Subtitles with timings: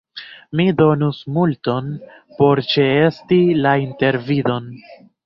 [0.59, 1.91] Mi donus multon
[2.39, 4.73] por ĉeesti la intervidon.